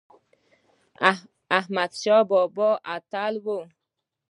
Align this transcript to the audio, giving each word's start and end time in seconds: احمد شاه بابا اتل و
احمد 1.59 1.91
شاه 2.01 2.23
بابا 2.31 2.69
اتل 2.95 3.33
و 3.43 3.45